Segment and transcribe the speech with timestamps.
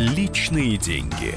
[0.00, 1.34] Личные деньги.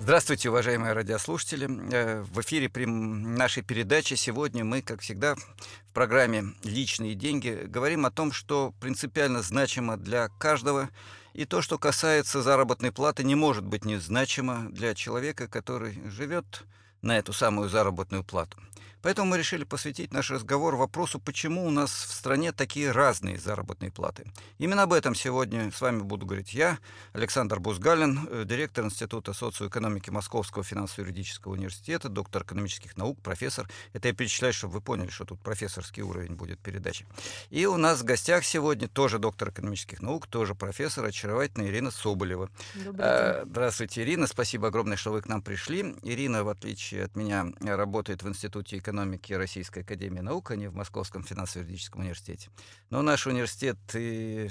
[0.00, 1.68] Здравствуйте, уважаемые радиослушатели.
[1.92, 8.06] Э, в эфире при нашей передачи сегодня мы, как всегда, в программе «Личные деньги» говорим
[8.06, 10.88] о том, что принципиально значимо для каждого,
[11.34, 16.64] и то, что касается заработной платы, не может быть незначимо для человека, который живет
[17.02, 18.56] на эту самую заработную плату.
[19.02, 23.90] Поэтому мы решили посвятить наш разговор вопросу, почему у нас в стране такие разные заработные
[23.90, 24.24] платы.
[24.58, 26.78] Именно об этом сегодня с вами буду говорить я,
[27.12, 33.68] Александр Бузгалин, э, директор Института социоэкономики Московского финансово-юридического университета, доктор экономических наук, профессор.
[33.92, 37.06] Это я перечисляю, чтобы вы поняли, что тут профессорский уровень будет передачи.
[37.50, 42.50] И у нас в гостях сегодня тоже доктор экономических наук, тоже профессор, очаровательная Ирина Соболева.
[42.74, 43.50] Добрый день.
[43.50, 44.26] Здравствуйте, Ирина.
[44.26, 45.94] Спасибо огромное, что вы к нам пришли.
[46.02, 50.74] Ирина, в отличие от меня, работает в Институте экономики Российской Академии Наук, а не в
[50.74, 52.50] Московском финансово-юридическом университете.
[52.90, 54.48] Но наш университет и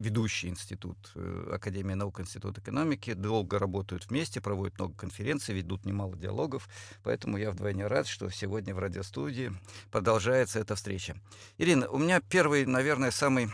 [0.00, 6.16] ведущий институт э, Академии наук, Институт экономики, долго работают вместе, проводят много конференций, ведут немало
[6.16, 6.68] диалогов,
[7.04, 9.52] поэтому я вдвойне рад, что сегодня в радиостудии
[9.92, 11.16] продолжается эта встреча.
[11.58, 13.50] Ирина, у меня первый, наверное, самый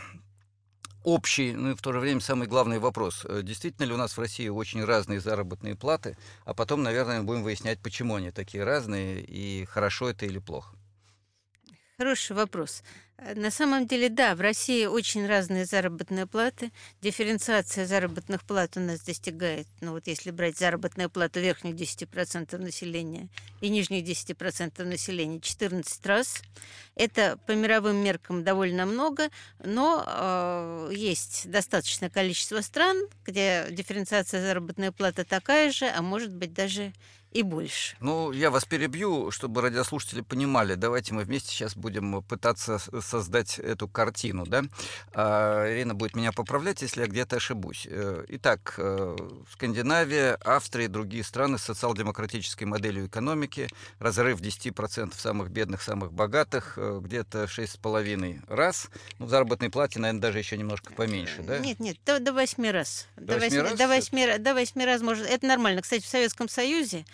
[1.07, 3.25] общий, ну и в то же время самый главный вопрос.
[3.25, 6.17] Э, действительно ли у нас в России очень разные заработные платы?
[6.43, 10.76] А потом, наверное, будем выяснять, почему они такие разные, и хорошо это или плохо.
[11.99, 12.83] Хороший вопрос.
[13.17, 16.71] Э, на самом деле, да, в России очень разные заработные платы.
[17.01, 23.29] Дифференциация заработных плат у нас достигает, ну вот если брать заработную плату верхних 10% населения
[23.61, 26.43] и нижних 10% населения, 14 раз.
[26.93, 29.29] Это по мировым меркам довольно много,
[29.63, 36.53] но э, есть достаточное количество стран, где дифференциация заработной платы такая же, а может быть
[36.53, 36.93] даже
[37.31, 37.95] и больше.
[37.99, 40.75] Ну, я вас перебью, чтобы радиослушатели понимали.
[40.75, 44.63] Давайте мы вместе сейчас будем пытаться создать эту картину, да?
[45.13, 47.87] А, Ирина будет меня поправлять, если я где-то ошибусь.
[47.89, 49.15] Э, итак, э,
[49.51, 53.67] Скандинавия, Австрия и другие страны с социал-демократической моделью экономики,
[53.99, 58.89] разрыв 10% самых бедных, самых богатых, э, где-то 6,5 раз.
[59.19, 61.59] Ну, в заработной плате, наверное, даже еще немножко поменьше, да?
[61.59, 63.07] Нет, нет, до, до 8 раз.
[63.17, 63.77] До 8 раз?
[63.77, 65.27] До 8, до 8 раз может...
[65.27, 65.81] Это нормально.
[65.81, 67.05] Кстати, в Советском Союзе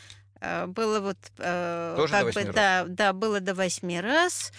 [0.67, 2.55] было вот э, Тоже как бы, раз.
[2.55, 4.51] да, да, было до восьми раз.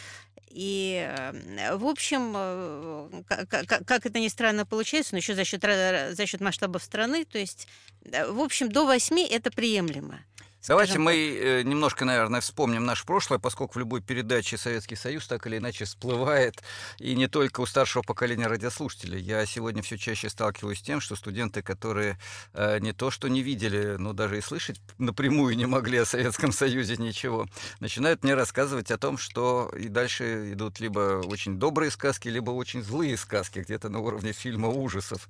[0.51, 3.49] И, э, в общем, как,
[3.87, 7.67] как это ни странно получается, но еще за счет, за счет масштабов страны, то есть,
[8.03, 10.21] в общем, до восьми это приемлемо.
[10.67, 15.47] Давайте мы э, немножко, наверное, вспомним наше прошлое, поскольку в любой передаче Советский Союз так
[15.47, 16.63] или иначе всплывает,
[16.99, 19.21] и не только у старшего поколения радиослушателей.
[19.21, 22.19] Я сегодня все чаще сталкиваюсь с тем, что студенты, которые
[22.55, 26.51] э, не то что не видели, но даже и слышать напрямую не могли о Советском
[26.51, 27.47] Союзе ничего,
[27.81, 32.83] начинают мне рассказывать о том, что и дальше идут либо очень добрые сказки, либо очень
[32.83, 35.29] злые сказки, где-то на уровне фильма ужасов.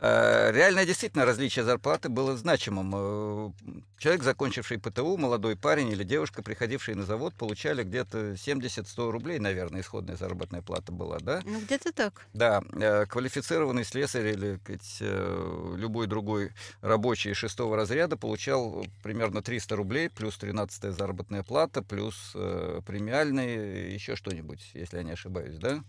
[0.00, 3.54] Э, реальное действительно различие зарплаты было значимым.
[3.96, 9.38] Человек, закончивший закончивший ПТУ, молодой парень или девушка, приходившие на завод, получали где-то 70-100 рублей,
[9.38, 11.40] наверное, исходная заработная плата была, да?
[11.44, 12.26] Ну, где-то так.
[12.32, 12.62] Да.
[12.72, 20.08] Э, квалифицированный слесарь или сказать, э, любой другой рабочий шестого разряда получал примерно 300 рублей,
[20.08, 25.82] плюс 13 заработная плата, плюс э, премиальные, еще что-нибудь, если я не ошибаюсь, да?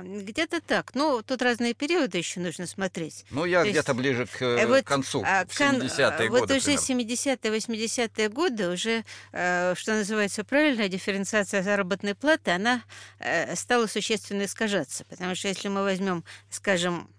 [0.00, 0.94] Где-то так.
[0.94, 3.26] Ну, тут разные периоды еще нужно смотреть.
[3.30, 6.54] Ну, я где-то ближе к э, вот, концу, а, к 70-е вот годы.
[6.54, 12.82] Вот уже 70-е, 80-е годы уже, э, что называется, правильная дифференциация заработной платы, она
[13.18, 15.04] э, стала существенно искажаться.
[15.04, 17.10] Потому что если мы возьмем, скажем,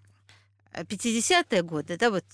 [0.73, 2.25] 50-е годы, да, вот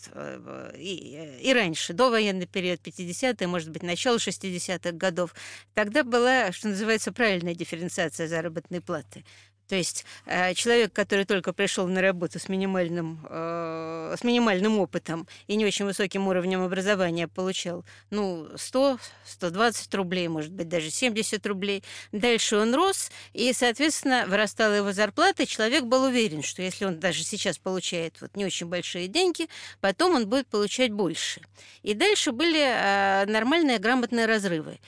[0.78, 5.36] и, и раньше, до военный период, 50-е, может быть, начало 60-х годов,
[5.74, 9.26] тогда была, что называется, правильная дифференциация заработной платы.
[9.70, 15.28] То есть э, человек, который только пришел на работу с минимальным, э, с минимальным опытом
[15.46, 21.46] и не очень высоким уровнем образования, получал ну, 100, 120 рублей, может быть, даже 70
[21.46, 21.84] рублей.
[22.12, 27.00] Дальше он рос, и, соответственно, вырастала его зарплата, и человек был уверен, что если он
[27.00, 29.50] даже сейчас получает вот не очень большие деньги,
[29.82, 31.42] потом он будет получать больше.
[31.84, 34.80] И дальше были э, нормальные грамотные разрывы.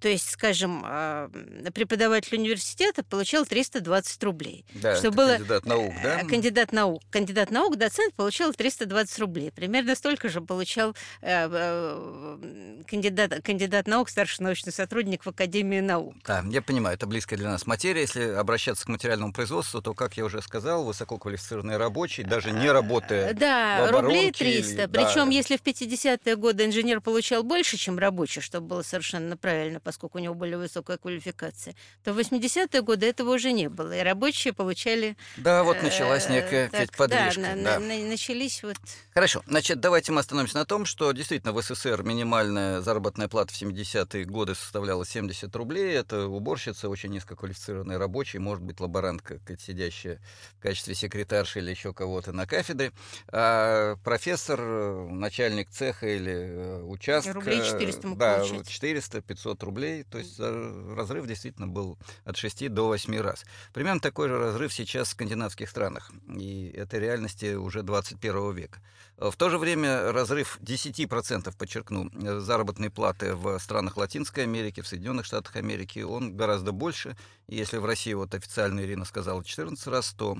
[0.00, 1.28] То есть, скажем, а,
[1.74, 4.64] преподаватель университета получал 320 рублей.
[4.74, 5.34] Да, что было...
[5.34, 6.20] кандидат наук, да?
[6.20, 7.02] Э, кандидат наук.
[7.10, 9.50] Кандидат наук, доцент получал 320 рублей.
[9.50, 16.14] Примерно столько же получал э, э, кандидат, кандидат наук, старший научный сотрудник в Академии наук.
[16.24, 18.02] Да, я понимаю, это близкая для нас материя.
[18.02, 23.32] Если обращаться к материальному производству, то, как я уже сказал, высококвалифицированный рабочий, даже не работая
[23.34, 24.74] Да, в рублей 300.
[24.74, 24.86] Или...
[24.86, 25.30] Причем, да.
[25.32, 30.18] если в 50-е годы инженер получал больше, чем рабочий, что было совершенно правильно, добровольно, поскольку
[30.18, 31.74] у него более высокая квалификация,
[32.04, 35.16] то в 80-е годы этого уже не было, и рабочие получали...
[35.36, 37.40] Да, вот э, началась некая так, подвижка.
[37.40, 37.78] Да, да.
[37.78, 38.76] На, на, начались вот...
[39.14, 43.60] Хорошо, значит, давайте мы остановимся на том, что действительно в СССР минимальная заработная плата в
[43.60, 50.20] 70-е годы составляла 70 рублей, это уборщица, очень низкоквалифицированный рабочий, может быть, лаборантка, сидящая
[50.58, 52.92] в качестве секретарши или еще кого-то на кафедре,
[53.28, 57.32] а профессор, э, начальник цеха или э, участка...
[57.32, 60.04] Рублей 400 мог да, 400-500 рублей.
[60.04, 63.44] То есть э, разрыв действительно был от 6 до 8 раз.
[63.72, 66.12] Примерно такой же разрыв сейчас в скандинавских странах.
[66.28, 68.80] И это реальности уже 21 века.
[69.18, 74.80] Э, в то же время разрыв 10%, подчеркну, э, заработной платы в странах Латинской Америки,
[74.80, 77.16] в Соединенных Штатах Америки, он гораздо больше.
[77.48, 80.38] Если в России, вот официально Ирина сказала, 14 раз, то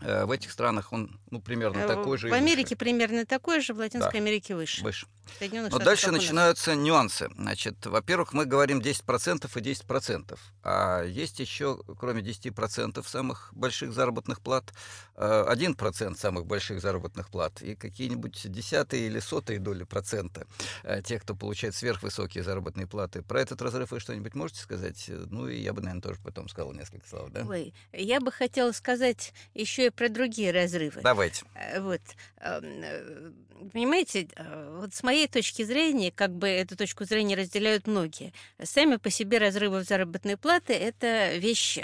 [0.00, 2.28] в этих странах он ну, примерно Э, такой же.
[2.28, 2.76] В Америке выше.
[2.76, 4.18] примерно такой же, в Латинской Да.
[4.18, 4.82] Америке выше.
[4.82, 5.06] Выше.
[5.52, 6.22] Но дальше у нас.
[6.22, 7.28] начинаются нюансы.
[7.36, 10.38] Значит, во-первых, мы говорим 10% и 10%.
[10.62, 14.72] А есть еще, кроме 10% самых больших заработных плат,
[15.16, 20.46] э, 1% самых больших заработных плат и какие-нибудь десятые или сотые доли процента
[20.82, 23.22] э, тех, кто получает сверхвысокие заработные платы.
[23.22, 25.04] Про этот разрыв вы что-нибудь можете сказать?
[25.08, 27.44] Ну, и я бы, наверное, тоже потом сказал несколько слов, да?
[27.46, 31.00] Ой, я бы хотела сказать еще и про другие разрывы.
[31.02, 31.44] Давайте.
[31.54, 32.00] Э, Вот.
[32.40, 33.30] эм, э,
[33.72, 38.32] Понимаете, э, вот с моей точки зрения, как бы эту точку зрения разделяют многие.
[38.62, 41.76] Сами по себе разрывы в заработной платы– это вещь,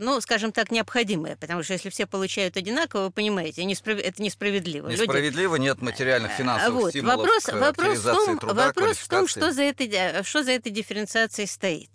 [0.00, 4.88] ну, скажем так, необходимая, потому что если все получают одинаково, вы понимаете, несправ- это несправедливо.
[4.88, 6.90] Люди- Несправедливо, нет материальных финансовых вот.
[6.90, 10.50] стимулов вопрос, к вопрос, в том, труда, вопрос в том, что за, этой, что за
[10.50, 11.90] этой дифференциацией стоит.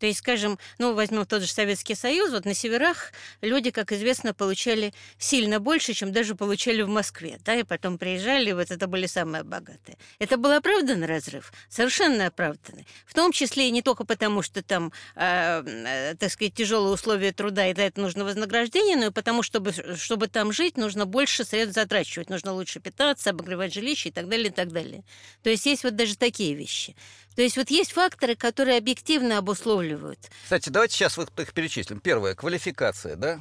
[0.00, 4.34] То есть, скажем, ну, возьмем тот же Советский Союз, вот на северах люди, как известно,
[4.34, 8.86] получали сильно больше, чем даже получали в Москве, да, и потом приезжали, и вот это
[8.86, 9.98] были самые богатые.
[10.18, 11.52] Это был оправданный разрыв?
[11.68, 12.86] Совершенно оправданный.
[13.06, 17.66] В том числе и не только потому, что там, э, так сказать, тяжелые условия труда,
[17.68, 21.74] и за это нужно вознаграждение, но и потому, чтобы, чтобы там жить, нужно больше средств
[21.74, 25.04] затрачивать, нужно лучше питаться, обогревать жилище и так далее, и так далее.
[25.42, 26.94] То есть есть вот даже такие вещи.
[27.34, 30.18] То есть вот есть факторы, которые объективно обусловливают.
[30.44, 32.00] Кстати, давайте сейчас вот их перечислим.
[32.00, 33.40] Первое, квалификация, да?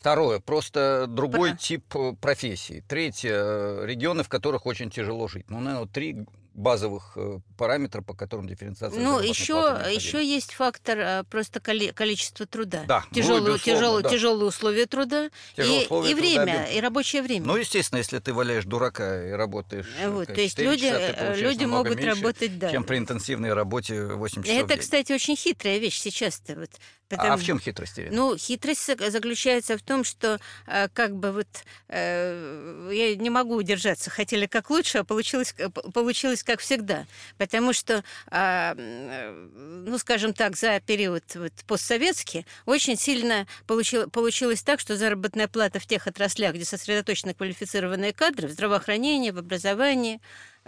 [0.00, 2.84] Второе, просто другой Про- тип э, профессии.
[2.88, 5.46] Третье, э, регионы, в которых очень тяжело жить.
[5.48, 6.16] Ну, наверное, три
[6.54, 12.82] базовых э, параметра, по которым дифференциация Ну, еще, еще есть фактор просто количества труда.
[12.88, 14.08] Да, ну, тяжелые, безусловно, тяжелые, да.
[14.10, 17.46] тяжелые условия труда Тяжелые и, условия и труда, время, без- и рабочее время.
[17.46, 19.86] Ну, естественно, если ты валяешь дурака и работаешь...
[20.06, 22.72] Вот, то есть 4 люди, часа, люди могут меньше, работать, да.
[22.72, 24.78] чем при интенсивной работе 8 часов в Это, день.
[24.78, 26.56] кстати, очень хитрая вещь сейчас-то.
[26.56, 26.70] Вот,
[27.10, 28.14] А потому- в чем хитрость, Ирина?
[28.14, 31.48] Ну, хитрость зак- заключается в том, что э, как бы вот
[31.88, 34.10] э, я не могу удержаться.
[34.10, 37.06] Хотели как лучше, а получилось, п- получилось как всегда.
[37.38, 39.48] Потому что, а, э,
[39.86, 45.80] ну, скажем так, за период вот, постсоветский очень сильно получил, получилось так, что заработная плата
[45.80, 50.20] в тех отраслях, где сосредоточены квалифицированные кадры, в здравоохранении, в образовании,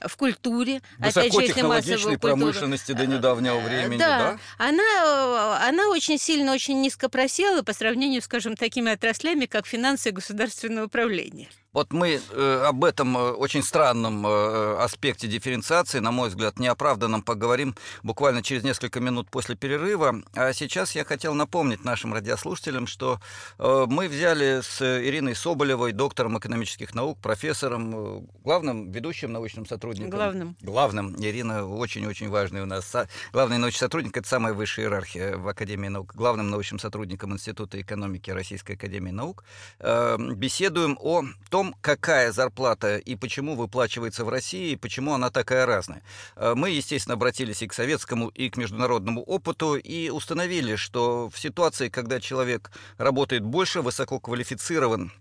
[0.07, 4.39] в культуре, опять же, если Высокотехнологичной массовую культуру, промышленности до недавнего Э, времени, да, да?
[4.59, 10.13] Она, она очень сильно, очень низко просела по сравнению, скажем, такими отраслями, как финансы и
[10.13, 11.49] государственное управление.
[11.73, 17.23] Вот мы э, об этом э, очень странном э, аспекте дифференциации, на мой взгляд, неоправданном,
[17.23, 20.21] поговорим буквально через несколько минут после перерыва.
[20.35, 23.21] А сейчас я хотел напомнить нашим радиослушателям, что
[23.59, 30.11] э, мы взяли с Ириной Соболевой, доктором экономических наук, профессором, э, главным ведущим научным сотрудником.
[30.11, 30.57] Главным.
[30.63, 31.15] Главным.
[31.23, 32.93] Ирина очень-очень важный у нас.
[33.33, 36.17] Главный научный сотрудник– это самая высшая иерархия в Академии наук.
[36.17, 39.45] Главным научным сотрудником Института экономики Российской Академии наук.
[39.79, 45.67] Э, Беседуем о том, какая зарплата и почему выплачивается в России, и почему она такая
[45.67, 46.03] разная.
[46.37, 51.39] Э, Мы, естественно, обратились и к советскому, и к международному опыту, и установили, что в
[51.39, 55.13] ситуации, когда человек работает больше, высококвалифицирован,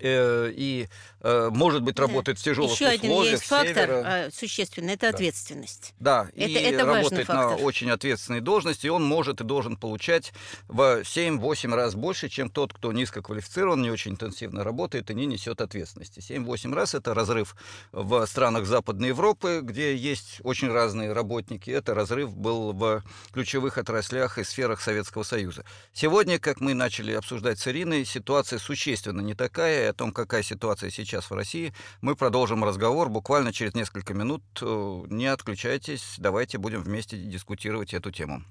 [0.00, 0.88] и,
[1.20, 2.02] э, может быть, Да.
[2.02, 4.02] работает в тяжелых Еще один условиях есть фактор севера.
[4.06, 5.94] а, существенный, это ответственность.
[5.98, 10.32] Да, Это- и это работает на очень ответственной должности, и он может и должен получать
[10.68, 15.60] в 7-8 раз больше, чем тот, кто низкоквалифицирован, не очень интенсивно работает и не несет
[15.60, 16.20] ответственности.
[16.20, 17.56] 7-8 раз это разрыв
[17.92, 21.70] в странах Западной Европы, где есть очень разные работники.
[21.70, 23.02] Это разрыв был в
[23.32, 25.64] ключевых отраслях и сферах Советского Союза.
[25.92, 30.42] Сегодня, как мы начали обсуждать с Ириной, ситуация существенно не такая, и о том, какая
[30.42, 34.42] ситуация сейчас в России, мы продолжим разговор буквально через несколько минут.
[34.60, 38.42] Э, Не отключайтесь, давайте будем вместе дискутировать эту тему.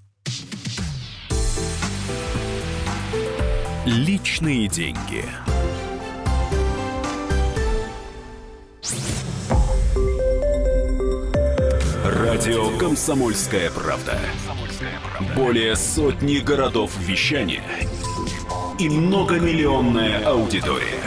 [3.85, 5.23] Личные деньги.
[12.03, 14.19] Радио «Комсомольская правда».
[15.35, 17.63] Более сотни городов вещания
[18.77, 21.06] и многомиллионная аудитория.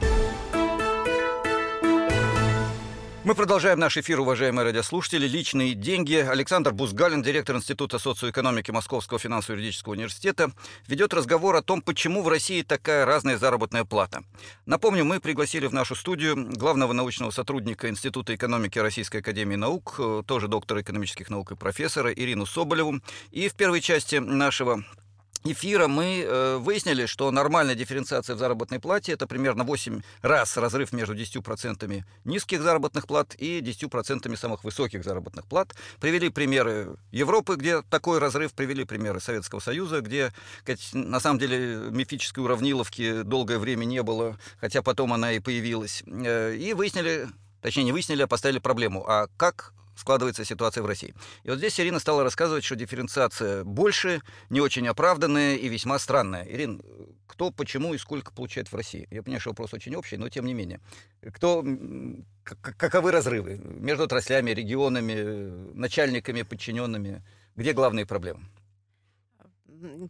[3.31, 5.25] Мы продолжаем наш эфир, уважаемые радиослушатели.
[5.25, 6.15] Личные деньги.
[6.15, 10.51] Александр Бузгалин, директор Института социоэкономики Московского финансово-юридического университета,
[10.85, 14.25] ведет разговор о том, почему в России такая разная заработная плата.
[14.65, 20.23] Напомню, мы пригласили в нашу студию главного научного сотрудника Института экономики Российской академии наук, э,
[20.27, 22.99] тоже доктора экономических наук и профессора Ирину Соболеву.
[23.31, 24.83] И в первой части нашего
[25.43, 30.91] эфира мы э, выяснили, что нормальная дифференциация в заработной плате это примерно 8 раз разрыв
[30.93, 35.75] между 10% низких заработных плат и 10% самых высоких заработных плат.
[35.99, 40.31] Привели примеры Европы, где такой разрыв, привели примеры Советского Союза, где
[40.93, 46.03] на самом деле мифической уравниловки долгое время не было, хотя потом она и появилась.
[46.05, 47.27] Э, и выяснили,
[47.61, 49.05] точнее не выяснили, а поставили проблему.
[49.07, 51.13] А как складывается ситуация в России.
[51.43, 56.45] И вот здесь Ирина стала рассказывать, что дифференциация больше, не очень оправданная и весьма странная.
[56.45, 56.79] Ирина,
[57.27, 59.07] кто, почему и сколько получает в России?
[59.11, 60.79] Я понимаю, что вопрос очень общий, но тем не менее.
[61.33, 61.65] Кто,
[62.43, 67.23] каковы разрывы между отраслями, регионами, начальниками, подчиненными?
[67.55, 68.45] Где главные проблемы?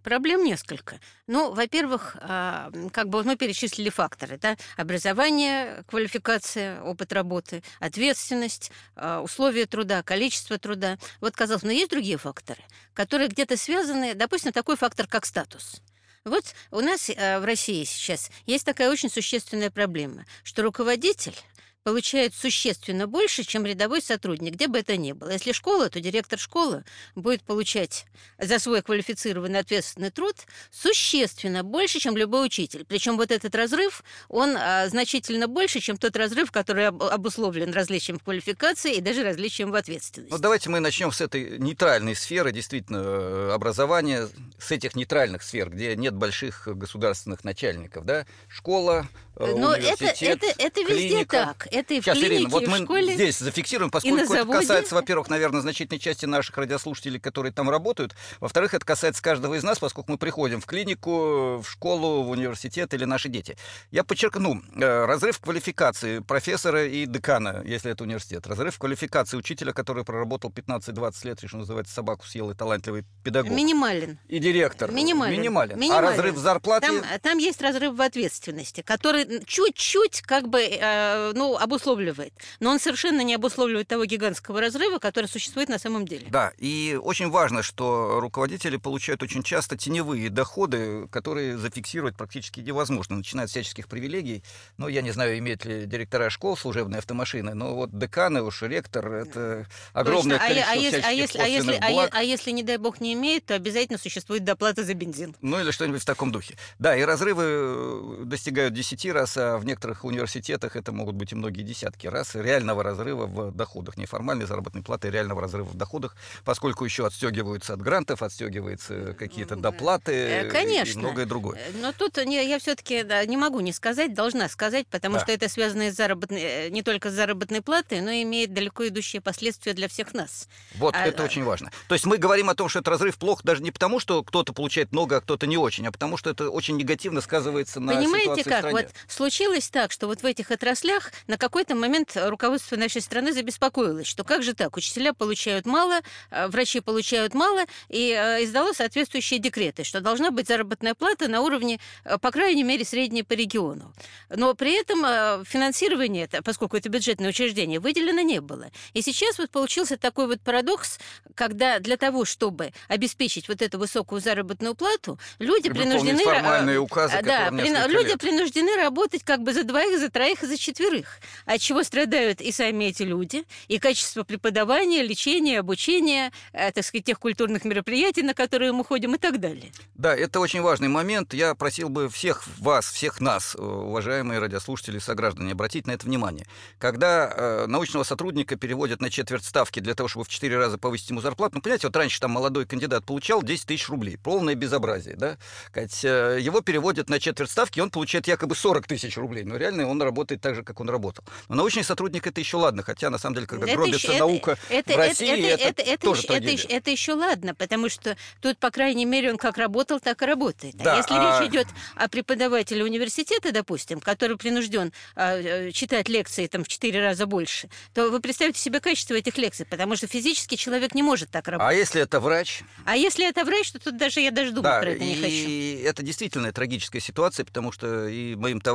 [0.03, 0.99] Проблем несколько.
[1.27, 4.37] Ну, во-первых, а, как бы мы перечислили факторы.
[4.37, 4.57] Да?
[4.77, 10.97] Образование, квалификация, опыт работы, ответственность, а, условия труда, количество труда.
[11.21, 12.61] Вот казалось, но есть другие факторы,
[12.93, 15.81] которые где-то связаны, допустим, такой фактор, как статус.
[16.23, 21.35] Вот у нас а, в России сейчас есть такая очень существенная проблема, что руководитель
[21.83, 25.31] получает существенно больше, чем рядовой сотрудник, где бы это ни было.
[25.31, 26.83] Если школа, то директор школы
[27.15, 28.05] будет получать
[28.37, 30.35] за свой квалифицированный ответственный труд
[30.71, 32.85] существенно больше, чем любой учитель.
[32.85, 38.19] Причем вот этот разрыв, он а, значительно больше, чем тот разрыв, который об, обусловлен различием
[38.19, 40.31] в квалификации и даже различием в ответственности.
[40.31, 45.69] Ну, давайте мы начнем с этой нейтральной сферы, действительно, э, образования, с этих нейтральных сфер,
[45.69, 48.25] где нет больших государственных начальников, да?
[48.47, 49.07] Школа,
[49.47, 51.55] Но это, это, это везде клиника.
[51.59, 54.33] так это и в Сейчас, клинике, Ирина, вот и в мы школе, здесь зафиксируем, поскольку
[54.33, 58.15] это касается, во-первых, наверное, значительной части наших радиослушателей, которые там работают.
[58.39, 62.93] Во-вторых, это касается каждого из нас, поскольку мы приходим в клинику, в школу, в университет
[62.93, 63.57] или наши дети.
[63.91, 68.47] Я подчеркну, э, разрыв квалификации профессора и декана, если это университет.
[68.47, 73.51] Разрыв квалификации учителя, который проработал 15-20 лет, что называется, собаку съел и талантливый педагог.
[73.51, 74.19] Минимален.
[74.27, 74.91] И директор.
[74.91, 75.33] Минимален.
[75.33, 75.79] Минимален.
[75.79, 76.05] Минимален.
[76.05, 76.87] А разрыв зарплаты?
[76.87, 82.33] Там, там есть разрыв в ответственности, который чуть-чуть как бы, э, ну, обусловливает.
[82.59, 86.27] Но он совершенно не обусловливает того гигантского разрыва, который существует на самом деле.
[86.29, 93.17] Да, и очень важно, что руководители получают очень часто теневые доходы, которые зафиксировать практически невозможно,
[93.17, 94.43] начиная от всяческих привилегий.
[94.77, 99.11] Ну, я не знаю, имеют ли директора школ служебные автомашины, но вот деканы, уж ректор,
[99.11, 100.47] это огромное Точно.
[100.47, 102.09] количество а, а, всяческих а если, а если, благ.
[102.13, 105.35] А, а если, не дай бог, не имеет, то обязательно существует доплата за бензин.
[105.41, 106.55] Ну, или что-нибудь в таком духе.
[106.79, 111.35] Да, и разрывы э, достигают 10 раз, а в некоторых университетах это могут быть и
[111.35, 116.85] многие десятки раз реального разрыва в доходах, неформальной заработной платы, реального разрыва в доходах, поскольку
[116.85, 120.99] еще отстегиваются от грантов, отстегиваются какие-то доплаты э, Конечно.
[120.99, 121.59] и многое другое.
[121.59, 125.21] Э, но тут не, я все-таки да, не могу не сказать, должна сказать, потому да.
[125.21, 128.87] что это связано с заработной, э, не только с заработной платой, но и имеет далеко
[128.87, 130.47] идущие последствия для всех нас.
[130.75, 131.25] Вот а, это а...
[131.25, 131.71] очень важно.
[131.87, 134.53] То есть мы говорим о том, что этот разрыв плох даже не потому, что кто-то
[134.53, 138.43] получает много, а кто-то не очень, а потому что это очень негативно сказывается на Понимаете
[138.43, 138.57] ситуации как?
[138.57, 138.87] в стране.
[138.87, 144.07] Вот случилось так, что вот в этих отраслях на какой-то момент руководство нашей страны забеспокоилось,
[144.07, 149.39] что как же так, учителя получают мало, э, врачи получают мало, и э, издало соответствующие
[149.39, 153.93] декреты, что должна быть заработная плата на уровне, э, по крайней мере, средней по региону.
[154.29, 155.01] Но при этом
[155.45, 158.71] финансирование, поскольку это бюджетное учреждение, выделено не было.
[158.93, 160.99] И сейчас вот получился такой вот парадокс,
[161.35, 166.23] когда для того, чтобы обеспечить вот эту высокую заработную плату, люди принуждены...
[166.23, 167.69] формальные указы, да, при...
[167.91, 168.19] люди лет.
[168.19, 168.90] принуждены работать
[169.23, 171.19] как бы за двоих, за троих и за четверых.
[171.45, 177.05] от чего страдают и сами эти люди, и качество преподавания, лечения, обучения, э, так сказать,
[177.05, 179.71] тех культурных мероприятий, на которые мы ходим и так далее.
[179.95, 181.33] Да, это очень важный момент.
[181.33, 186.05] Я просил бы всех вас, всех нас, э, уважаемые радиослушатели и сограждане, обратить на это
[186.05, 186.45] внимание.
[186.77, 191.09] Когда э, научного сотрудника переводят на четверть ставки для того, чтобы в четыре раза повысить
[191.09, 194.17] ему зарплату, ну, понимаете, вот раньше там молодой кандидат получал 10 тысяч рублей.
[194.17, 195.37] Полное безобразие, да?
[195.73, 199.43] Его переводят на четверть ставки, и он получает якобы 40 тысяч рублей.
[199.43, 201.23] Но реально он работает так же, как он работал.
[201.49, 204.57] Но научный сотрудник это еще ладно, хотя на самом деле, когда это гробится еще, наука
[204.69, 208.57] это, в России, это, это, это, тоже это, это, это еще ладно, потому что тут,
[208.57, 210.75] по крайней мере, он как работал, так и работает.
[210.79, 211.39] А да, а если а...
[211.39, 217.01] речь идет о преподавателе университета, допустим, который принужден а, э, читать лекции там в четыре
[217.01, 221.29] раза больше, то вы представьте себе качество этих лекций, потому что физически человек не может
[221.29, 221.71] так работать.
[221.71, 222.63] А если это врач?
[222.85, 225.27] А если это врач, то тут даже я даже думать да, про это не хочу.
[225.29, 228.70] И это действительно трагическая ситуация, потому что и моим товарищам,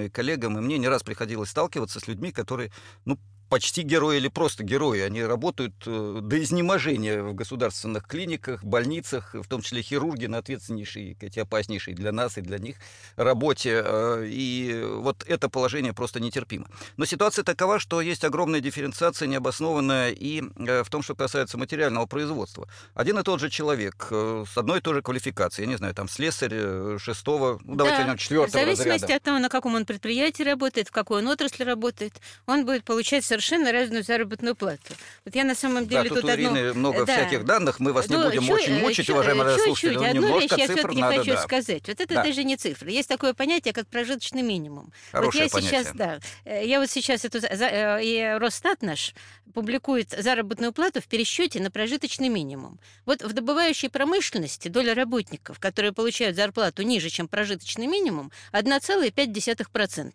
[0.00, 2.72] и коллегам, и мне не раз приходилось сталкиваться с людьми, которые,
[3.04, 5.00] ну, почти герои или просто герои.
[5.00, 11.16] Они работают э, до изнеможения в государственных клиниках, больницах, в том числе хирурги на ответственнейшей,
[11.20, 12.76] эти опаснейшей для нас и для них
[13.16, 13.82] работе.
[13.84, 16.68] Э, и вот это положение просто нетерпимо.
[16.96, 22.06] Но ситуация такова, что есть огромная дифференциация необоснованная и э, в том, что касается материального
[22.06, 22.68] производства.
[22.94, 26.08] Один и тот же человек с одной и той же квалификацией, я не знаю, там
[26.08, 29.16] слесарь шестого, ну, давайте да, возьмем четвертого В зависимости разряда.
[29.16, 33.24] от того, на каком он предприятии работает, в какой он отрасли работает, он будет получать
[33.34, 34.94] совершенно разную заработную плату.
[35.24, 36.74] Вот я на самом деле да, тут, тут у Ирины одну...
[36.74, 37.14] много да.
[37.14, 40.40] всяких данных, мы вас не ну, будем чуть, очень мучить, чуть, уважаемые чуть-чуть, слушатели, одну
[40.40, 41.42] вещь я все-таки хочу да.
[41.42, 41.88] сказать.
[41.88, 42.22] Вот это да.
[42.22, 42.90] даже не цифры.
[42.90, 44.92] Есть такое понятие, как прожиточный минимум.
[45.10, 45.82] Хорошее вот я понятие.
[45.82, 49.14] сейчас, да, э, я вот сейчас эту, э, и Росстат наш
[49.52, 52.78] публикует заработную плату в пересчете на прожиточный минимум.
[53.04, 60.12] Вот в добывающей промышленности доля работников, которые получают зарплату ниже, чем прожиточный минимум, 1,5%.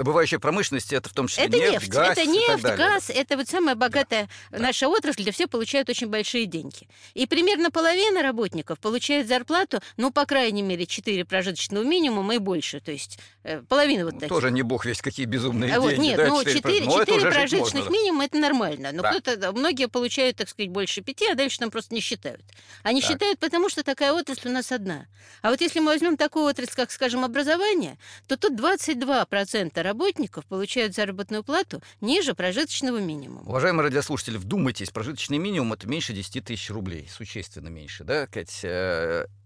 [0.00, 3.50] Добывающая промышленность это в том числе это нефть, нефть, газ это нефть, газ, это вот
[3.50, 4.58] самая богатая да.
[4.58, 6.88] наша отрасль, где все получают очень большие деньги.
[7.12, 12.80] И примерно половина работников получает зарплату, ну, по крайней мере, 4 прожиточного минимума и больше,
[12.80, 14.34] то есть э, половина вот ну, таких.
[14.34, 16.06] Тоже не бог весь какие безумные а вот, деньги.
[16.06, 19.10] Нет, да, ну, 4, 4, 4 прожиточных можно, минимума это нормально, но да.
[19.10, 22.46] кто-то, многие получают, так сказать, больше 5, а дальше там просто не считают.
[22.84, 23.10] Они так.
[23.10, 25.08] считают, потому что такая отрасль у нас одна.
[25.42, 30.94] А вот если мы возьмем такую отрасль, как, скажем, образование, то тут 22% работников получают
[30.94, 33.48] заработную плату ниже прожиточного минимума.
[33.48, 38.64] Уважаемые радиослушатели, вдумайтесь, прожиточный минимум это меньше 10 тысяч рублей, существенно меньше, да, Кать?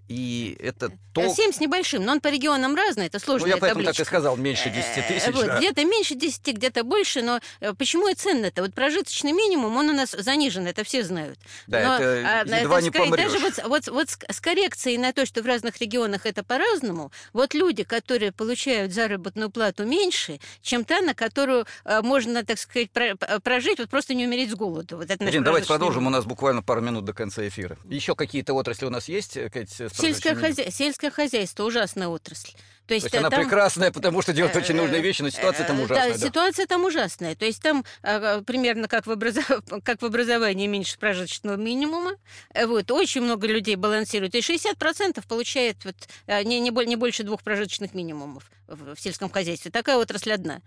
[0.09, 1.33] Э, и это то...
[1.33, 4.05] 7 с небольшим, но он по регионам разный, это сложная Ну, я поэтому табличка.
[4.05, 5.35] так и сказал, меньше 10 э, тысяч.
[5.35, 5.59] Вот, да.
[5.59, 8.62] Где-то меньше 10, где-то больше, но э, почему и ценно-то?
[8.62, 11.38] Вот прожиточный минимум, он у нас занижен, это все знают.
[11.67, 15.25] Да, но, это а, едва не сказать, Даже вот, вот, вот с коррекцией на то,
[15.25, 21.01] что в разных регионах это по-разному, вот люди, которые получают заработную плату меньше, чем та,
[21.01, 24.97] на которую можно, так сказать, прожить, вот просто не умереть с голоду.
[24.97, 27.79] Вот это Ирина, давайте продолжим, у нас буквально пару минут до конца эфира.
[27.88, 32.52] Еще какие-то отрасли у нас есть, Кать, Сельское хозяйство сельское хозяйство ужасная отрасль.
[32.87, 35.66] То есть, То есть она там, прекрасная, потому что делает очень нужные вещи, но ситуация
[35.66, 36.12] там ужасная.
[36.12, 37.35] Да, да, ситуация там ужасная.
[37.35, 39.50] То есть там а, примерно как в, образов...
[39.85, 42.12] как в образовании меньше прожиточного минимума.
[42.54, 44.35] Вот, очень много людей балансируют.
[44.35, 49.70] И 60% получает вот, не, не, не больше двух прожиточных минимумов в сельском хозяйстве.
[49.70, 50.61] Такая отрасль одна.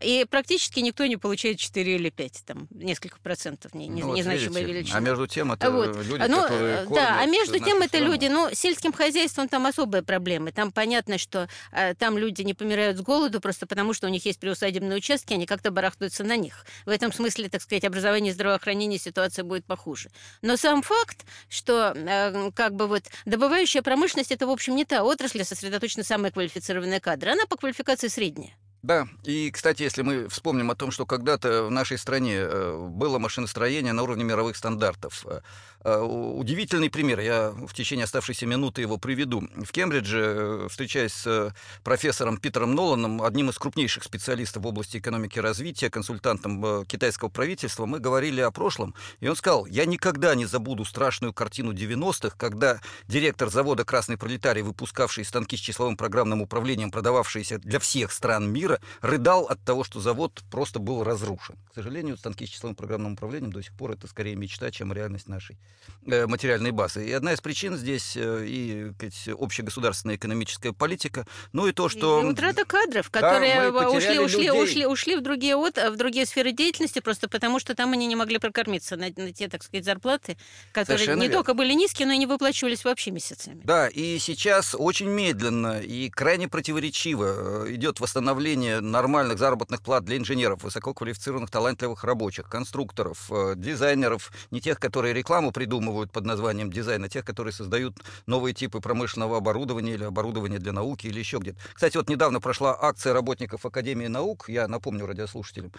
[0.00, 4.72] И практически никто не получает 4 или 5, там, несколько процентов, не, ну, незначимая видите,
[4.72, 4.98] величина.
[4.98, 5.96] А между тем это вот.
[5.96, 8.06] люди, ну, которые кормят Да, а между тем это страну.
[8.06, 10.50] люди, ну, сельским хозяйством там особые проблемы.
[10.50, 14.26] Там понятно, что а, там люди не помирают с голоду просто потому, что у них
[14.26, 16.66] есть приусадебные участки, они как-то барахтаются на них.
[16.86, 20.10] В этом смысле, так сказать, образование и здравоохранение ситуация будет похуже.
[20.42, 25.04] Но сам факт, что а, как бы вот добывающая промышленность это, в общем, не та
[25.04, 27.30] отрасль, где сосредоточены самые квалифицированные кадры.
[27.30, 28.56] Она по квалификации средняя.
[28.84, 33.18] Да, и, кстати, если мы вспомним о том, что когда-то в нашей стране э, было
[33.18, 35.40] машиностроение на уровне мировых стандартов, э,
[35.84, 39.42] Э, удивительный пример, я в течение оставшейся минуты его приведу.
[39.54, 45.42] В Кембридже, встречаясь с профессором Питером Ноланом, одним из крупнейших специалистов в области экономики и
[45.42, 50.86] развития, консультантом китайского правительства, мы говорили о прошлом, и он сказал, я никогда не забуду
[50.86, 57.58] страшную картину 90-х, когда директор завода «Красный пролетарий», выпускавший станки с числовым программным управлением, продававшиеся
[57.58, 61.56] для всех стран мира, рыдал от того, что завод просто был разрушен.
[61.70, 65.28] К сожалению, станки с числовым программным управлением до сих пор это скорее мечта, чем реальность
[65.28, 65.58] нашей
[66.06, 67.06] Э, материальной базы.
[67.06, 72.20] И одна из причин здесь э, и сказать, общегосударственная экономическая политика, ну и то, что...
[72.22, 76.52] И утрата кадров, которые да, ушли, ушли, ушли, ушли в, другие от, в другие сферы
[76.52, 80.36] деятельности, просто потому что там они не могли прокормиться на, на те, так сказать, зарплаты,
[80.72, 81.38] которые Совершенно не верно.
[81.38, 83.62] только были низкие, но и не выплачивались вообще месяцами.
[83.64, 90.04] Да, и сейчас очень медленно и крайне противоречиво э, идет восстановление установление нормальных заработных плат
[90.04, 96.70] для инженеров, высококвалифицированных, талантливых рабочих, конструкторов, э, дизайнеров, не тех, которые рекламу придумывают под названием
[96.70, 97.96] дизайн, а тех, которые создают
[98.26, 101.58] новые типы промышленного оборудования или оборудования для науки или еще где-то.
[101.74, 105.72] Кстати, вот недавно прошла акция работников Академии наук, я напомню радиослушателям,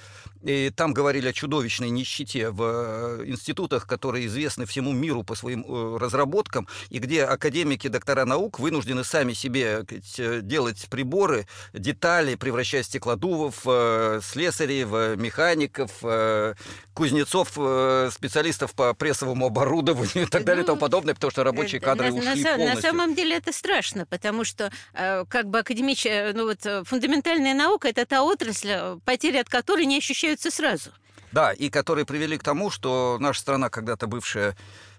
[0.44, 5.66] и там говорили о чудовищной нищете в э, институтах, которые известны всему миру по своим
[5.68, 9.86] э, разработкам, и где академики, доктора наук вынуждены сами себе
[10.42, 12.36] делать приборы, детали,
[12.76, 13.62] превращая стеклодувов,
[14.24, 15.92] слесарей в механиков,
[16.94, 17.50] кузнецов,
[18.14, 22.12] специалистов по прессовому оборудованию и так далее и тому ну, подобное, потому что рабочие кадры
[22.12, 22.76] на, ушли на, полностью.
[22.76, 28.06] На самом деле это страшно, потому что как бы академическая, ну вот фундаментальная наука– это
[28.06, 30.92] та отрасль, потери от которой не ощущаются сразу.
[31.32, 34.56] Да, и которые привели к тому, что наша страна, когда-то бывшая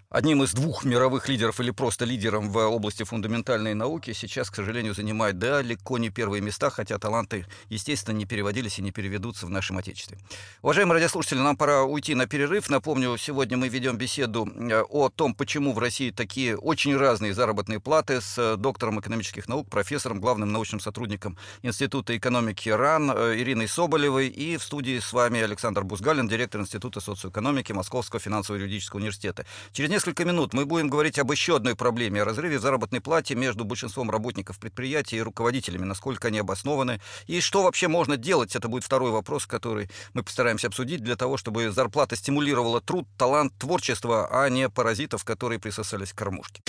[0.09, 4.95] одним из двух мировых лидеров или просто лидером в области фундаментальной науки, сейчас, к сожалению,
[4.95, 9.79] занимает далеко не первые места, хотя таланты, естественно, не переводились и не переведутся в нашем
[9.79, 10.19] Отечестве.
[10.63, 12.71] Уважаемые радиослушатели, нам пора уйти на перерыв.
[12.71, 17.81] Напомню, сегодня мы ведем беседу э, о том, почему в России такие очень разные заработные
[17.81, 23.69] платы с э, доктором экономических наук, профессором, главным научным сотрудником Института экономики РАН э, Ириной
[23.69, 24.29] Соболевой.
[24.29, 29.45] И в студии с вами Александр Бузгалин, директор Института социоэкономики Московского финансово-юридического университета.
[29.73, 33.65] Через несколько минут мы будем говорить об еще одной проблеме, о разрыве заработной плате между
[33.65, 38.55] большинством работников предприятий и руководителями, насколько они обоснованы, и что вообще можно делать.
[38.55, 43.55] Это будет второй вопрос, который мы постараемся обсудить для того, чтобы зарплата стимулировала труд, талант,
[43.59, 46.61] творчество, а не паразитов, которые присосались к кормушке.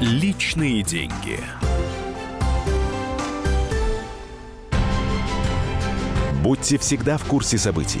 [0.00, 1.38] Личные деньги.
[6.42, 8.00] Будьте всегда в курсе событий.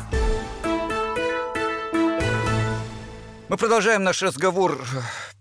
[3.51, 4.81] Мы продолжаем наш разговор.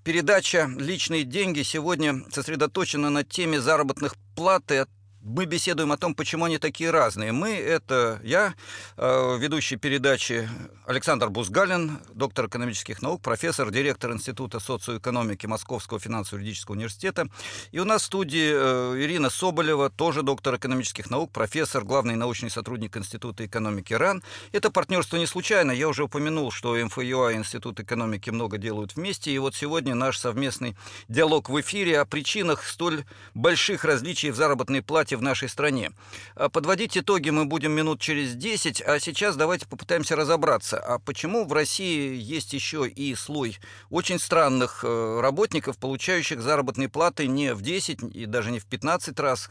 [0.02, 4.78] Передача «Личные деньги» сегодня сосредоточена на теме заработных плат и
[5.22, 7.32] мы беседуем о том, почему они такие разные.
[7.32, 8.54] Мы— это я,
[8.96, 10.48] э, ведущий передачи
[10.86, 17.28] Александр Бузгалин, доктор экономических наук, профессор, директор Института социоэкономики Московского финансово-юридического университета.
[17.70, 22.50] И у нас в студии э, Ирина Соболева, тоже доктор экономических наук, профессор, главный научный
[22.50, 24.22] сотрудник Института экономики РАН.
[24.52, 25.70] Это партнерство не случайно.
[25.70, 29.30] Я уже упомянул, что МФЮА и Институт экономики много делают вместе.
[29.30, 30.76] И вот сегодня наш совместный
[31.08, 33.04] диалог в эфире о причинах столь
[33.34, 35.92] больших различий в заработной плате в нашей стране.
[36.34, 41.46] А подводить итоги мы будем минут через 10, а сейчас давайте попытаемся разобраться, а почему
[41.46, 43.58] в России есть еще и слой
[43.90, 49.18] очень странных э, работников, получающих заработные платы не в 10 и даже не в 15
[49.20, 49.50] раз,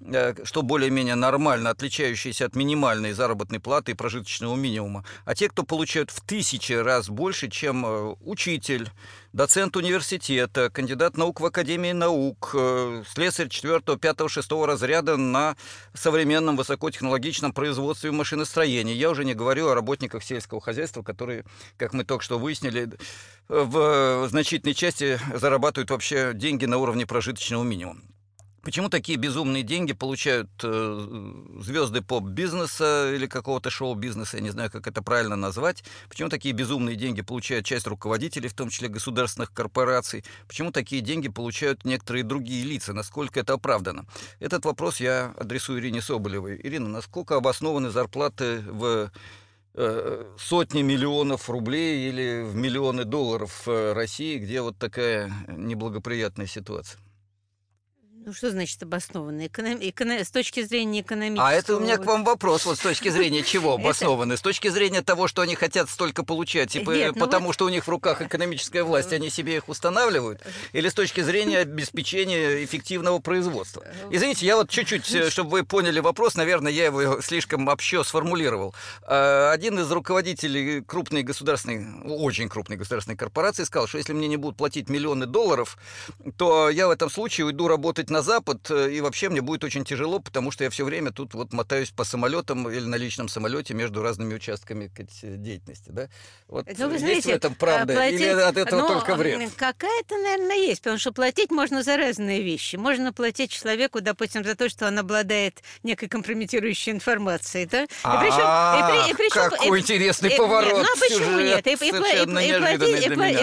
[0.00, 5.62] э, что более-менее нормально, отличающиеся от минимальной заработной платы и прожиточного минимума, а те, кто
[5.62, 8.90] получают в тысячи раз больше, чем э, учитель,
[9.32, 15.56] доцент университета, кандидат наук в Академии наук, э, слесарь 4, 5, 6 разряда на
[15.94, 18.94] современном высокотехнологичном производстве машиностроения.
[18.94, 21.44] Я уже не говорю о работниках сельского хозяйства, которые,
[21.76, 22.90] как мы только что выяснили,
[23.48, 28.00] в значительной части зарабатывают вообще деньги на уровне прожиточного минимума.
[28.62, 31.08] Почему такие безумные деньги получают э,
[31.60, 35.84] звезды поп-бизнеса или какого-то шоу-бизнеса, я не знаю, как это правильно назвать?
[36.08, 40.24] Почему такие безумные деньги получают часть руководителей, в том числе государственных корпораций?
[40.48, 42.92] Почему такие деньги получают некоторые другие лица?
[42.92, 44.06] Насколько это оправдано?
[44.40, 46.60] Этот вопрос я адресую Ирине Соболевой.
[46.62, 49.12] Ирина, насколько обоснованы зарплаты в
[49.74, 57.00] э, сотни миллионов рублей или в миллионы долларов в России, где вот такая неблагоприятная ситуация?
[58.26, 59.46] Ну, что значит обоснованно?
[59.46, 59.78] Эконом...
[59.80, 60.18] Эконом...
[60.18, 61.48] С точки зрения экономического...
[61.48, 62.66] А это у меня к вам вопрос.
[62.66, 64.36] Вот с точки зрения чего обоснованы?
[64.36, 67.86] С точки зрения того, что они хотят столько получать, типа, ну потому что у них
[67.86, 70.42] в руках экономическая власть, они себе их устанавливают?
[70.72, 73.84] Или с точки зрения обеспечения эффективного производства?
[74.10, 78.74] Извините, я вот чуть-чуть, э, чтобы вы поняли вопрос, наверное, я его слишком общо сформулировал.
[79.02, 84.36] А, один из руководителей крупной государственной, очень крупной государственной корпорации сказал, что если мне не
[84.36, 85.78] будут платить миллионы долларов,
[86.36, 89.64] то я в этом случае уйду работать уехать на Запад, э, и вообще мне будет
[89.64, 93.28] очень тяжело, потому что я все время тут вот мотаюсь по самолетам или на личном
[93.28, 94.90] самолете между разными участками
[95.22, 96.08] деятельности, да?
[96.48, 97.94] Вот ну, вы есть знаете, в этом правда?
[97.94, 98.20] Платить...
[98.20, 99.50] Или от этого ну, только вред?
[99.56, 102.76] Какая-то, наверное, есть, потому что платить можно за разные вещи.
[102.76, 107.84] Можно платить человеку, допустим, за то, что он обладает некой компрометирующей информацией, да?
[107.84, 111.66] И причем, какой интересный поворот Ну, а почему нет?
[111.66, 111.76] И,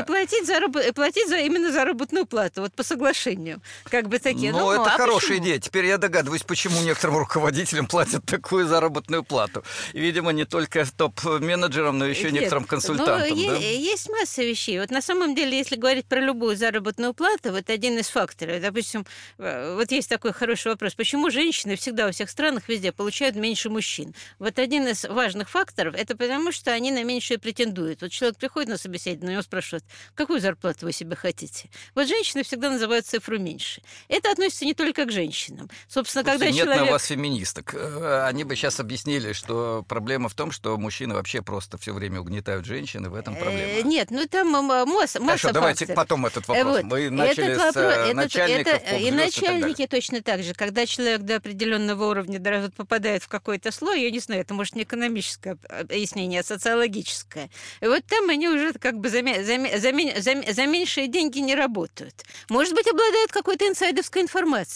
[0.04, 3.62] платить, за, платить за именно заработную плату, вот по соглашению.
[3.86, 4.55] Как бы такие.
[4.56, 5.46] Ну, ну это а хорошая почему?
[5.46, 5.60] идея.
[5.60, 9.64] Теперь я догадываюсь, почему некоторым руководителям платят такую заработную плату.
[9.94, 13.38] И, видимо, не только топ-менеджерам, но еще Нет, некоторым ну, консультантам.
[13.38, 13.58] е- да?
[13.58, 14.80] Есть масса вещей.
[14.80, 18.62] Вот на самом деле, если говорить про любую заработную плату, вот один из факторов.
[18.62, 19.06] Допустим,
[19.38, 20.96] э, вот есть такой хороший вопрос.
[20.96, 24.16] Почему женщины всегда во всех странах везде получают меньше мужчин?
[24.40, 28.02] Вот один из важных факторов, это потому, что они на меньшее претендуют.
[28.02, 31.70] Вот человек приходит на собеседование, у него спрашивают, какую зарплату вы себе хотите?
[31.94, 33.82] Вот женщины всегда называют цифру меньше.
[34.08, 35.70] Это относится не только к женщинам.
[35.88, 36.86] Собственно, Слушайте, когда нет человек...
[36.86, 37.74] на вас феминисток.
[37.74, 42.22] Э, Они бы сейчас объяснили, что проблема в том, что мужчины вообще просто все время
[42.22, 43.82] угнетают женщин, и в этом Э, проблема.
[43.90, 45.96] Нет, ну там м- м- масса, Хорошо, масса давайте факторов.
[46.08, 46.76] потом этот Э, вопрос.
[46.76, 46.84] вот.
[46.86, 50.54] Мы начали Этот с вопрос- э, начальников, это- И начальники точно так же.
[50.54, 54.76] Когда человек до определенного уровня даже попадает в какой-то слой, я не знаю, это может
[54.76, 57.50] не экономическое объяснение, а социологическое.
[57.82, 61.56] И вот там они уже как бы за, за, за, за, за меньшие деньги не
[61.56, 62.24] работают.
[62.50, 64.35] Может быть, обладают какой-то инсайдовской информацией,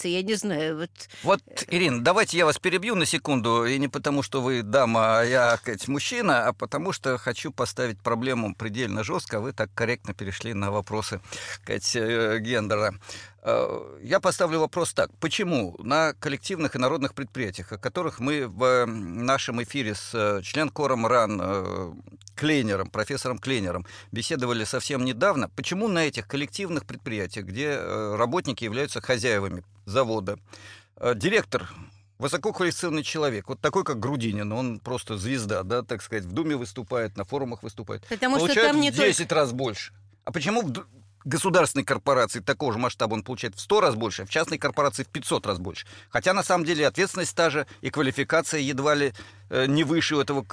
[0.10, 0.78] я не знаю.
[0.78, 0.92] Вот.
[1.24, 5.24] Вот, Ирина, давайте я вас перебью на секунду, и не потому, что вы дама, а
[5.24, 10.14] я, сказать, мужчина, а потому что хочу поставить проблему предельно жестко, а вы так корректно
[10.14, 11.22] перешли на вопросы,
[11.62, 12.94] сказать, э, гендера.
[13.50, 15.10] Э, Я поставлю вопрос так.
[15.20, 21.06] Почему на коллективных и народных предприятиях, о которых мы в нашем эфире с э, член-кором
[21.08, 21.94] РАН э,
[22.36, 29.64] Клейнером, профессором Клейнером беседовали совсем недавно, почему на этих коллективных предприятиях, где работники являются хозяевами
[29.86, 30.40] завода,
[31.16, 31.70] директор
[32.18, 37.18] высококвалифицированный человек, вот такой, как Грудинин, он просто звезда, да, так сказать, в Думе выступает,
[37.18, 39.94] на форумах выступает, Потому что получает там не в 10 раз больше.
[40.24, 40.64] А почему
[41.26, 45.04] государственной корпорации такого же масштаба он получает в 100 раз больше, а в частной корпорации
[45.04, 45.88] в 500 раз больше?
[46.10, 49.14] Хотя, на самом деле, ответственность та же и квалификация едва ли
[49.50, 50.46] э, не выше у этого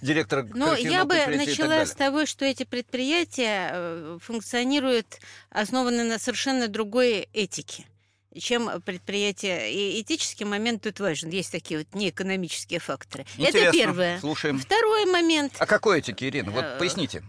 [0.00, 6.18] директора Но коллективного я бы начала с того, что эти предприятия э, функционируют, основаны на
[6.18, 7.84] совершенно другой этике
[8.40, 9.72] чем предприятие.
[9.72, 11.30] И этический момент тут важен.
[11.30, 13.26] Есть такие вот неэкономические факторы.
[13.36, 13.72] Это Интересно.
[13.72, 14.20] первое.
[14.20, 14.58] Слушаем.
[14.60, 15.54] Второй момент.
[15.58, 16.52] А какой этики, Ирина?
[16.52, 17.22] Вот Э, поясните.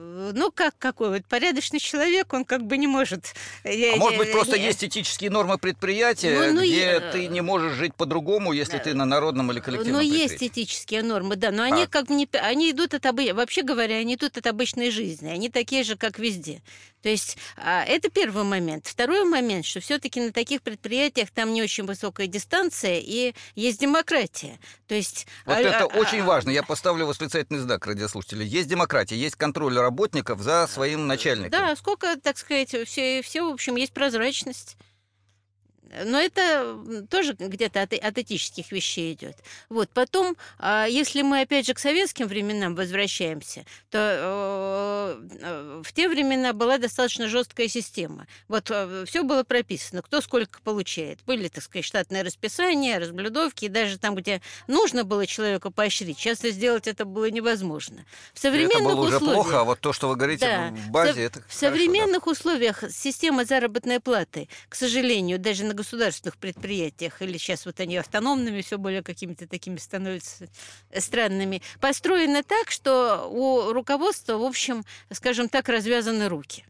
[0.00, 1.10] Э, Ну, как какой?
[1.10, 3.34] Вот порядочный человек, он как бы не может...
[3.64, 7.74] А может быть, просто есть этические нормы предприятия, Ну, ну, где е- ты не можешь
[7.74, 11.82] жить по-другому, если ты на народном или коллективном Но есть этические нормы, да, но они
[11.82, 11.86] А.
[11.86, 13.32] как бы не, они идут от обы...
[13.34, 16.62] вообще говоря, они идут от обычной жизни, они такие же, как везде.
[17.02, 18.86] То есть а, это первый момент.
[18.86, 24.58] Второй момент, что все-таки на таких предприятиях там не очень высокая дистанция и есть демократия.
[24.86, 26.50] То есть Вот а, это а, очень а, важно.
[26.50, 28.44] Я поставлю восклицательный знак, радиослушатели.
[28.44, 31.50] Есть демократия, есть контроль работников за своим начальником.
[31.50, 34.76] Да, сколько, так сказать, все, все, в общем, есть прозрачность.
[36.04, 39.36] Но это тоже где-то от, от этических вещей идет.
[39.68, 39.88] Вот.
[39.90, 46.08] Потом, а, если мы опять же к советским временам возвращаемся, то э, э, в те
[46.08, 48.26] времена была достаточно жесткая система.
[48.48, 48.70] Вот
[49.06, 51.18] все было прописано, кто сколько получает.
[51.26, 56.50] Были, так сказать, штатные расписания, разблюдовки, и даже там, где нужно было человека поощрить, часто
[56.50, 58.04] сделать это было невозможно.
[58.32, 59.42] В современных это было уже условиях...
[59.42, 60.70] плохо, а вот то, что вы говорите Да.
[60.70, 65.74] в базе, В это В хорошо, современных условиях система заработной платы, к сожалению, даже на
[65.80, 70.48] государственных предприятиях, или сейчас вот они автономными, все более какими-то такими становятся
[70.90, 76.64] э, странными, построена так, что у руководства, в общем, скажем так, развязаны руки.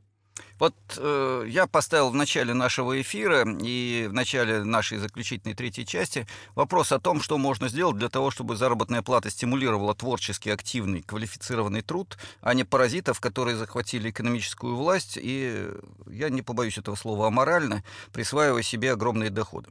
[0.60, 6.26] Вот э, я поставил в начале нашего эфира и в начале нашей заключительной третьей части
[6.54, 11.80] вопрос о том, что можно сделать для того, чтобы заработная плата стимулировала творческий, активный, квалифицированный
[11.80, 15.66] труд, а не паразитов, которые захватили экономическую власть и,
[16.10, 19.70] я не побоюсь этого слова, аморально, присваивая себе огромные доходы.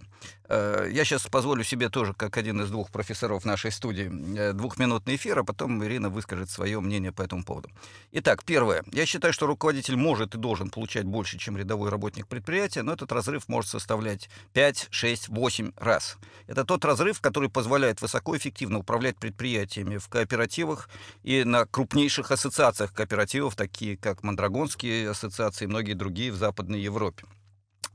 [0.49, 5.15] Э, я сейчас позволю себе тоже, как один из двух профессоров нашей студии, э, двухминутный
[5.15, 7.69] эфир, а потом Ирина выскажет свое мнение по этому поводу.
[8.11, 8.83] Итак, первое.
[8.91, 13.11] Я считаю, что руководитель может и должен получать больше, чем рядовой работник предприятия, но этот
[13.11, 16.17] разрыв может составлять 5, 6, 8 раз.
[16.47, 20.89] Это тот разрыв, который позволяет высокоэффективно управлять предприятиями в кооперативах
[21.21, 27.25] и на крупнейших ассоциациях кооперативов, такие как Мандрагонские ассоциации и многие другие в Западной Европе.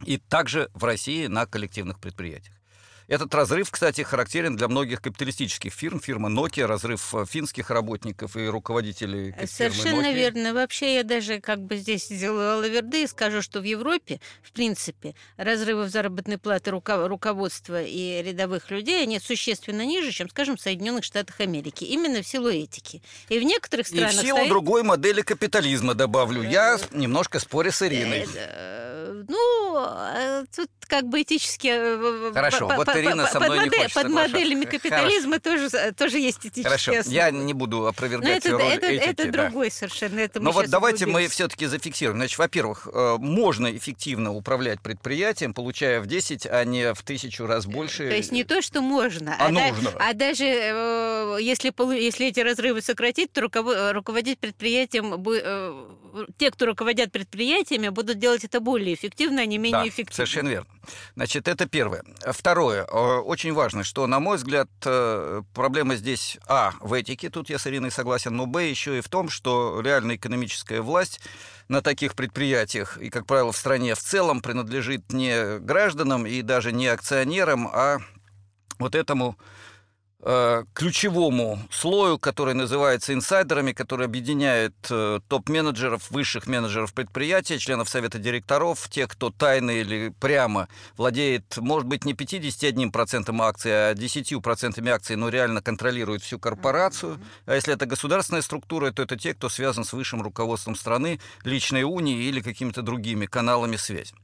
[0.05, 2.55] И также в России на коллективных предприятиях.
[3.07, 6.01] Этот разрыв, кстати, характерен для многих капиталистических фирм.
[6.01, 10.15] Фирма Nokia, разрыв э, финских работников и руководителей фирмы Совершенно Nokia.
[10.15, 10.55] верно.
[10.55, 15.15] Вообще я даже как бы здесь сделаю лаверды и скажу, что в Европе, в принципе,
[15.37, 20.61] разрывы в заработной платы руко- руководства и рядовых людей, они существенно ниже, чем, скажем, в
[20.61, 21.85] Соединенных Штатах Америки.
[21.85, 23.03] Именно в силу этики.
[23.29, 26.43] И в некоторых И в странах силу стоит- другой модели капитализма, добавлю.
[26.43, 28.27] Я немножко спорю с Ириной.
[29.05, 29.77] Э, Ну,
[30.15, 31.69] э, тут как бы этически...
[31.71, 36.19] э, Хорошо, вот Ирина со мной под не модель- хочет Под моделями капитализма тоже, тоже
[36.19, 37.15] есть этические Хорошо, основы.
[37.15, 39.05] я не буду опровергать это, роль это, этики.
[39.05, 39.43] это да.
[39.49, 40.21] другой совершенно.
[40.21, 41.35] Это мы Но вот давайте мы углубимся.
[41.35, 42.19] все-таки зафиксируем.
[42.19, 42.89] Значит, во-первых,
[43.19, 48.09] можно эффективно управлять предприятием, получая в 10, а не в тысячу раз больше.
[48.09, 49.91] То есть не то, что можно, А да- нужно.
[49.99, 55.23] а даже если, если эти разрывы сократить, то руково- руководить предприятием,
[56.39, 60.15] те, кто руководят предприятиями, будут делать это более эффективно, а не менее Да, эффективно.
[60.15, 60.69] совершенно верно.
[61.17, 62.03] Значит, это первое.
[62.33, 62.85] Второе.
[62.85, 67.59] э, Очень важно, что, на мой взгляд, э, проблема здесь, а, в этике, тут я
[67.59, 71.21] с Ириной согласен, но, б, еще и в том, что реальная экономическая власть
[71.69, 76.73] на таких предприятиях и, как правило, в стране в целом принадлежит не гражданам и даже
[76.73, 77.99] не акционерам, а
[78.79, 79.39] вот этому
[80.73, 88.89] ключевому слою, который называется инсайдерами, который объединяет э, топ-менеджеров, высших менеджеров предприятия, членов совета директоров,
[88.89, 95.29] тех, кто тайно или прямо владеет, может быть, не 51% акций, а 10% акций, но
[95.29, 97.21] реально контролирует всю корпорацию.
[97.45, 101.83] А если это государственная структура, то это те, кто связан с высшим руководством страны, личной
[101.83, 104.15] унии или какими-то другими каналами связи.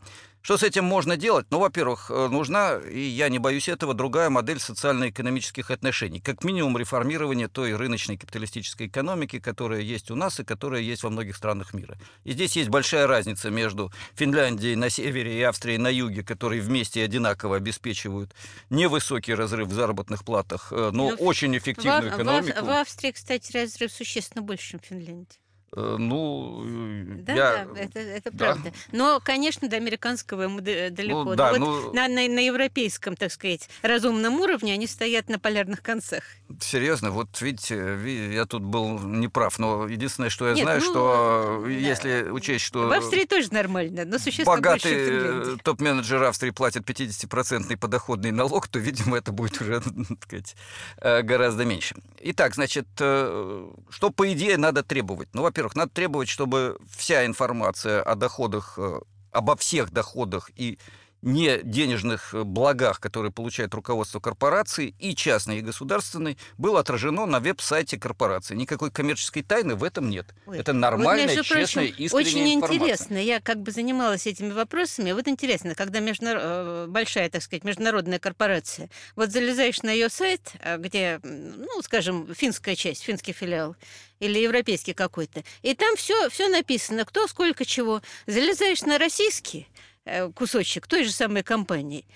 [0.42, 1.46] Что с этим можно делать?
[1.50, 6.18] Ну, во-первых, э, нужна, и я не боюсь этого, другая модель социально-экономических отношений.
[6.20, 11.11] Как минимум реформирование той рыночной капиталистической экономики, которая есть у нас и которая есть во
[11.11, 11.98] многих странах мира.
[12.24, 17.05] И здесь есть большая разница между Финляндией на севере и Австрией на юге, которые вместе
[17.05, 18.35] одинаково обеспечивают
[18.70, 22.64] невысокий разрыв в заработных платах, э, но Ну, в- очень В, эффективную в экономику.
[22.64, 25.37] в Австрии, кстати, разрыв существенно больше, чем в Финляндии.
[25.76, 27.64] Э, Ну, э, Да, я...
[27.66, 28.44] да, это, это да.
[28.46, 28.72] правда.
[28.92, 31.24] Но, конечно, до американского ему далеко.
[31.24, 35.38] Ну, да, вот ну- на, на- на европейском, так сказать, разумном уровне они стоят на
[35.38, 36.22] полярных концах.
[36.61, 40.87] Серьезно, вот видите, ви- я тут был неправ, но единственное, что я Нет, знаю, ну,
[40.90, 41.70] что да.
[41.70, 47.76] если учесть, что В Австрии тоже нормально, но существенно богатый э, топ-менеджер Австрии платит 50%
[47.76, 50.56] подоходный налог, то, видимо, это будет уже, так сказать,
[51.00, 51.94] э, гораздо меньше.
[52.20, 55.28] Итак, значит, э, что, по идее, надо требовать?
[55.33, 59.01] Ну, во-первых, надо требовать, чтобы вся информация о доходах, э,
[59.33, 60.79] обо всех доходах и
[61.22, 67.40] не денежных э, благах, которые получает руководство корпорации, и частной, и государственной, было отражено на
[67.40, 68.54] веб-сайте корпорации.
[68.54, 70.26] Никакой коммерческой тайны в этом нет.
[70.46, 72.76] Ой, Это вот, нормальная, между честная, прочим, искренняя Очень информация.
[72.76, 73.16] интересно.
[73.16, 75.12] Я как бы занималась этими вопросами.
[75.12, 80.52] Вот интересно, когда междунар- э, большая, так сказать, международная корпорация, вот залезаешь на ее сайт,
[80.61, 83.76] а, где, ну, скажем, финская часть, финский филиал,
[84.20, 88.02] или европейский какой-то, и там все, все написано, кто, сколько, чего.
[88.26, 89.89] Залезаешь на российский э,
[90.34, 92.06] кусочек той же самой компании,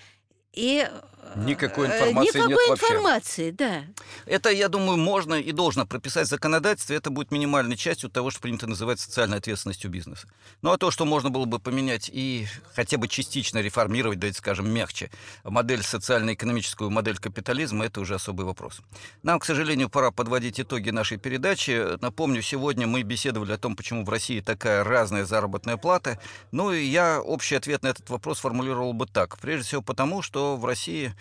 [0.55, 1.01] и э,
[1.35, 2.85] Никакой э, информации нет никакой вообще.
[2.85, 3.83] информации, да.
[4.25, 6.95] Это, я думаю, можно и должно прописать в законодательстве.
[6.95, 10.27] Это будет минимальной частью того, что принято называть социальной ответственностью бизнеса.
[10.61, 14.69] Ну а то, что можно было бы поменять и хотя бы частично реформировать, давайте скажем,
[14.69, 15.11] мягче,
[15.43, 18.79] модель социально-экономическую, модель капитализма, это уже особый вопрос.
[19.23, 21.97] Нам, к сожалению, пора подводить итоги нашей передачи.
[22.01, 26.19] Напомню, сегодня мы беседовали о том, почему в России такая разная заработная плата.
[26.51, 29.37] Ну и я общий ответ на этот вопрос формулировал бы так.
[29.39, 31.13] Прежде всего потому, что в России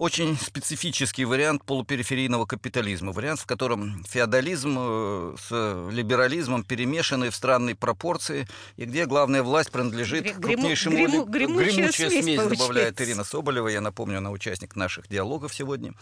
[0.00, 3.12] очень специфический вариант полупериферийного капитализма.
[3.12, 9.70] Вариант, в котором феодализм э, с либерализмом перемешаны в странной пропорции, и где главная власть
[9.70, 10.96] принадлежит Гри- гриму- крупнейшему...
[10.96, 11.28] гриму-
[11.60, 13.04] ли- гремучая смесь добавляет получается.
[13.04, 13.68] Ирина Соболева.
[13.68, 15.92] Я напомню, она участник наших диалогов сегодня.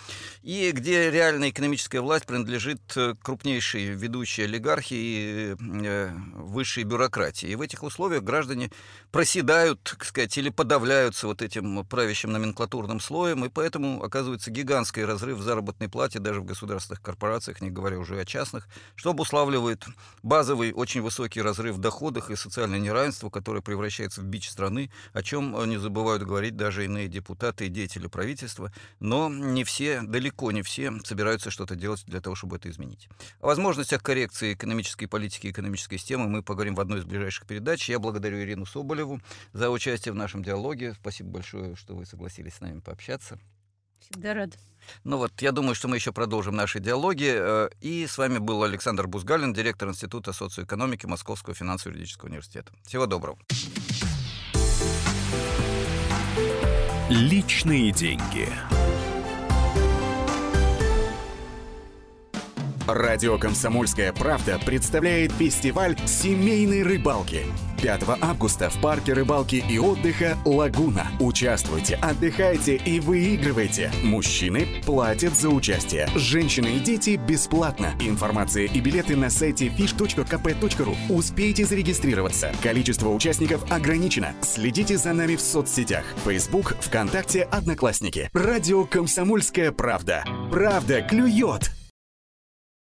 [0.42, 7.48] И где реальная экономическая власть принадлежит э, крупнейшей ведущей олигархии и э, высшей бюрократии.
[7.48, 8.70] И в этих условиях граждане
[9.10, 15.38] проседают, так сказать, или подавляются вот этим правящим номенклатурным слоем, и поэтому оказывается гигантский разрыв
[15.38, 19.84] в заработной плате даже в государственных корпорациях, не говоря уже о частных, что обуславливает
[20.22, 25.22] базовый очень высокий разрыв в доходах и социальное неравенство, которое превращается в бич страны, о
[25.22, 30.52] чем э, не забывают говорить даже иные депутаты и деятели правительства, но не все, далеко
[30.52, 33.08] не все собираются что-то делать для того, чтобы это изменить.
[33.40, 37.88] О возможностях коррекции экономической политики и экономической системы мы поговорим в одной из ближайших передач.
[37.88, 39.20] Я благодарю Ирину Соболеву
[39.52, 40.94] за участие в нашем диалоге.
[40.94, 43.38] Спасибо большое, что вы согласились с нами пообщаться.
[44.00, 44.56] Всегда рада.
[45.04, 47.30] Ну вот, я думаю, что мы еще продолжим наши диалоги.
[47.30, 52.72] Э, И с вами был Александр Бузгалин, директор Института социоэкономики Московского финансово-юридического университета.
[52.84, 53.38] Всего доброго.
[57.10, 58.48] Личные деньги.
[62.88, 67.42] Радио «Комсомольская правда» представляет фестиваль семейной рыбалки.
[67.82, 71.06] 5 августа в парке рыбалки и отдыха «Лагуна».
[71.20, 73.92] Участвуйте, отдыхайте и выигрывайте.
[74.02, 76.08] Мужчины платят за участие.
[76.16, 77.92] Женщины и дети бесплатно.
[78.00, 80.96] Информация и билеты на сайте fish.kp.ru.
[81.10, 82.52] Успейте зарегистрироваться.
[82.62, 84.32] Количество участников ограничено.
[84.40, 86.04] Следите за нами в соцсетях.
[86.24, 88.30] Facebook, ВКонтакте, Одноклассники.
[88.32, 90.24] Радио «Комсомольская правда».
[90.50, 91.70] Правда клюет!